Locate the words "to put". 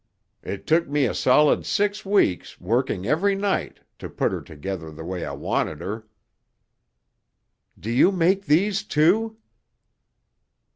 3.99-4.31